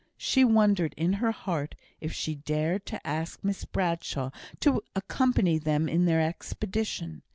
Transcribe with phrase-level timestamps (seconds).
[0.17, 4.31] She wondered in her heart if she dared to ask Miss Bradshaw
[4.61, 7.21] to accompany them in their expedition.